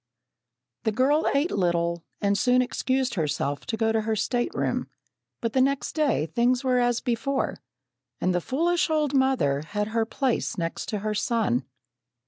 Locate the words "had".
9.61-9.89